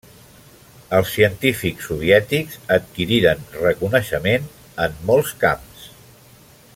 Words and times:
Els 0.99 1.11
científics 1.17 1.89
soviètics 1.89 2.57
adquiriren 2.77 3.45
reconeixement 3.67 4.49
en 4.87 4.97
molts 5.11 5.37
camps. 5.45 5.89